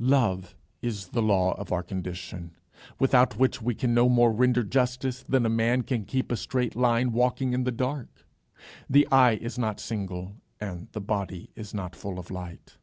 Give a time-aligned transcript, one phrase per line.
[0.00, 2.50] Love is the law of our condition,
[2.98, 6.74] without which we can no more render justice than a man can keep a straight
[6.74, 8.26] line walking in the dark.
[8.90, 12.76] The eye is not single, and the body is not full of light.